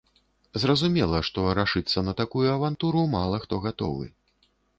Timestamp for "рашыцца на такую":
1.59-2.47